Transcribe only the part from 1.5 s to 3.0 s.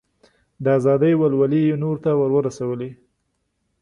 یې نورو ته ور ورسولې.